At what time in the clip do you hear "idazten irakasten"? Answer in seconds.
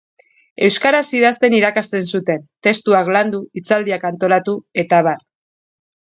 1.17-2.07